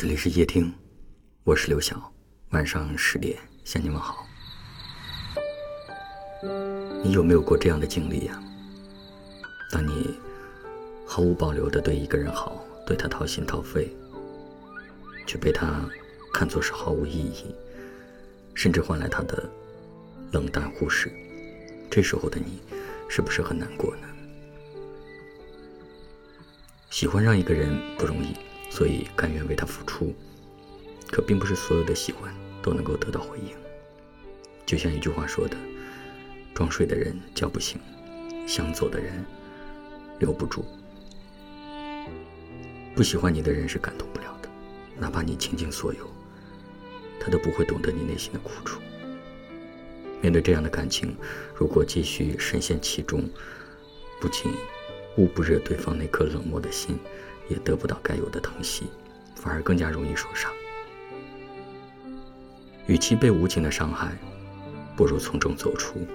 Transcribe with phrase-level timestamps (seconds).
[0.00, 0.72] 这里是夜听，
[1.42, 2.12] 我是刘晓。
[2.50, 4.24] 晚上十点向你们好。
[7.02, 8.40] 你有没有过这样的经历呀？
[9.72, 10.16] 当你
[11.04, 13.92] 毫无保留的对一个人好，对他掏心掏肺，
[15.26, 15.84] 却被他
[16.32, 17.52] 看作是毫无意义，
[18.54, 19.50] 甚至换来他的
[20.30, 21.10] 冷淡忽视，
[21.90, 22.62] 这时候的你
[23.08, 24.06] 是不是很难过呢？
[26.88, 28.36] 喜欢上一个人不容易。
[28.70, 30.14] 所以甘愿为他付出，
[31.10, 33.56] 可并不是所有的喜欢都能够得到回应。
[34.66, 35.56] 就像一句话说的
[36.54, 37.80] ：“装睡的人叫不醒，
[38.46, 39.24] 想走的人
[40.18, 40.64] 留不住。”
[42.94, 44.48] 不喜欢你的人是感动不了的，
[44.98, 46.06] 哪怕你倾尽所有，
[47.18, 48.80] 他都不会懂得你内心的苦楚。
[50.20, 51.16] 面对这样的感情，
[51.54, 53.26] 如果继续深陷其中，
[54.20, 54.52] 不仅
[55.16, 56.98] 捂不热对方那颗冷漠的心。
[57.48, 58.86] 也得不到该有的疼惜，
[59.34, 60.52] 反而更加容易受伤。
[62.86, 64.16] 与其被无情的伤害，
[64.96, 66.06] 不如从中走出，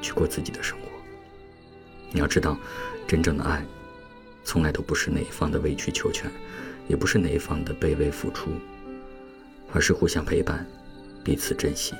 [0.00, 0.86] 去过自己的生活。
[2.10, 2.56] 你要知道，
[3.06, 3.64] 真正的爱，
[4.44, 6.30] 从来都不是哪一方的委曲求全，
[6.88, 8.50] 也不是哪一方的卑微付出，
[9.72, 10.66] 而是互相陪伴，
[11.22, 11.94] 彼此珍惜。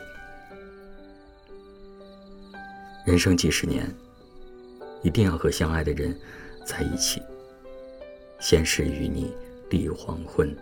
[3.04, 3.94] 人生几十年，
[5.02, 6.18] 一定要和相爱的人
[6.64, 7.20] 在一起。
[8.44, 9.34] 闲时与你
[9.70, 10.54] 立黄昏，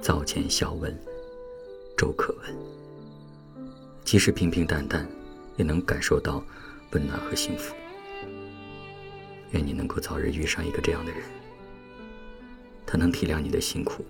[0.00, 0.96] 灶前笑问
[1.98, 2.56] 粥可温。
[4.04, 5.04] 即使平平淡淡，
[5.56, 6.40] 也能感受到
[6.92, 7.74] 温暖和幸福。
[9.50, 11.20] 愿你能够早日遇上一个这样的人，
[12.86, 14.04] 他能体谅你的辛苦，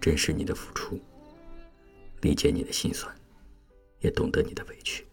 [0.00, 0.98] 珍视你的付出，
[2.22, 3.14] 理解你的心酸，
[4.00, 5.06] 也懂得你的委屈，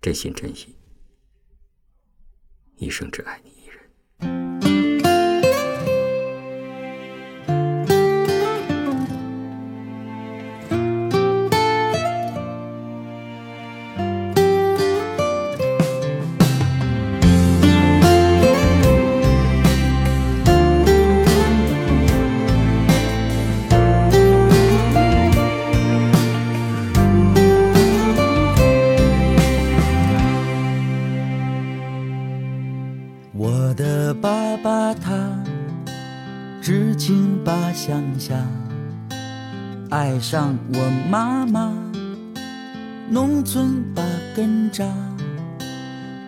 [0.00, 0.74] 真心真意，
[2.78, 3.61] 一生只爱你。
[37.72, 38.34] 乡下，
[39.90, 40.78] 爱上我
[41.10, 41.72] 妈妈，
[43.08, 44.02] 农村把
[44.36, 44.84] 根扎，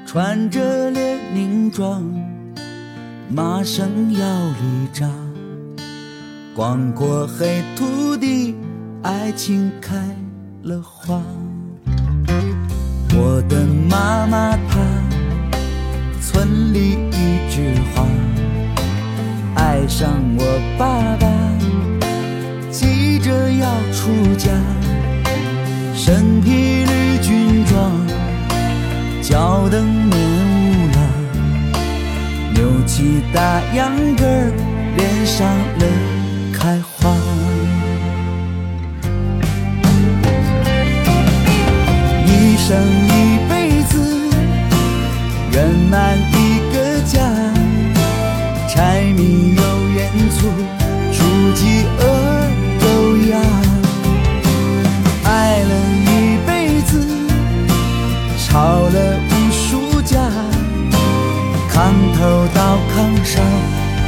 [0.07, 2.03] 穿着列宁装，
[3.29, 4.27] 马上要
[4.61, 5.09] 离扎，
[6.55, 8.57] 光过黑土地，
[9.03, 9.97] 爱情开
[10.63, 11.21] 了花。
[13.17, 14.81] 我的妈妈她。
[16.21, 18.05] 村里一枝花，
[19.55, 20.11] 爱上
[26.07, 27.91] 身披绿军装，
[29.23, 30.61] 脚蹬棉乌
[30.93, 30.99] 拉，
[32.53, 34.53] 扭起大秧歌儿，
[34.99, 35.49] 脸上
[35.79, 35.87] 乐
[36.53, 37.09] 开花，
[42.27, 42.29] 一
[42.59, 42.77] 生
[43.09, 43.95] 一辈子。
[45.53, 45.57] 圆
[45.91, 47.17] 满一个家，
[48.69, 49.63] 柴米油
[49.97, 50.53] 盐醋，
[51.11, 51.17] 煮
[51.55, 52.03] 鸡鹅
[62.97, 63.43] 炕上，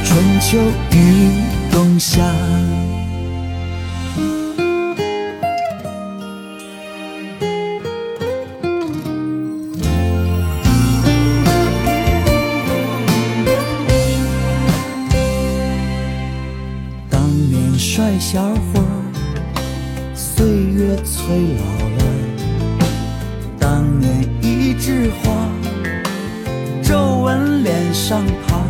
[0.05, 0.57] 春秋
[0.91, 1.29] 与
[1.69, 2.23] 冬夏。
[17.09, 18.81] 当年帅小伙，
[20.15, 21.63] 岁月催老
[21.97, 22.05] 了。
[23.59, 25.33] 当年一枝花，
[26.81, 28.66] 皱纹脸上爬。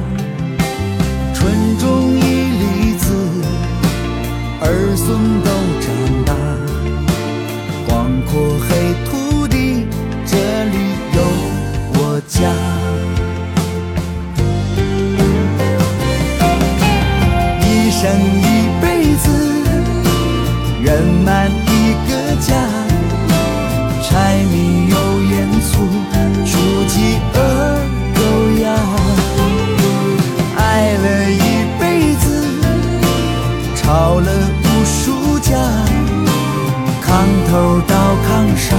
[37.49, 37.95] 头到
[38.27, 38.27] 炕
[38.57, 38.77] 上，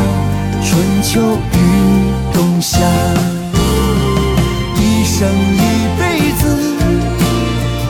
[0.62, 1.20] 春秋
[1.55, 1.56] 与
[2.35, 2.79] 冬夏，
[4.76, 6.43] 一生一辈子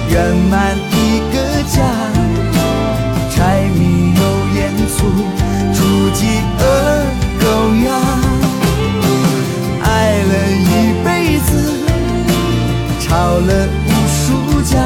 [0.09, 1.37] 圆满一个
[1.67, 1.83] 家，
[3.29, 4.21] 柴米油
[4.55, 4.97] 盐醋
[5.75, 5.77] 煮
[6.15, 6.21] 鸡
[6.61, 6.63] 鹅
[7.41, 7.45] 狗
[7.85, 7.89] 鸭，
[9.83, 9.89] 爱
[10.23, 10.33] 了
[10.63, 10.73] 一
[11.05, 11.49] 辈子，
[13.01, 13.51] 吵了
[13.85, 14.79] 无数架，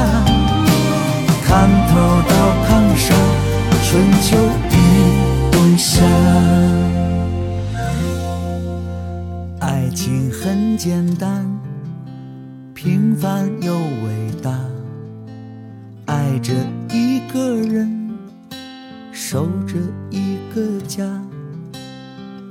[1.47, 1.51] 炕
[1.87, 1.91] 头
[2.27, 2.33] 到
[2.65, 3.15] 炕上，
[3.83, 3.91] 春
[4.23, 4.62] 秋。
[5.85, 6.01] 下
[9.59, 11.45] 爱情很简单
[12.73, 14.57] 平凡又伟大
[16.05, 16.53] 爱着
[16.89, 18.17] 一个人
[19.11, 19.75] 守着
[20.09, 21.03] 一个家。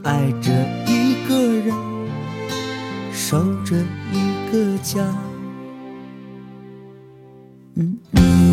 [0.04, 0.52] 爱着
[0.86, 1.34] 一个
[1.64, 1.74] 人
[3.12, 3.76] 守着
[4.12, 5.00] 一个家。
[7.76, 8.51] 嗯嗯。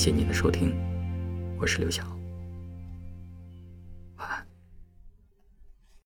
[0.00, 0.74] 谢您的收听，
[1.58, 2.19] 我是刘晓。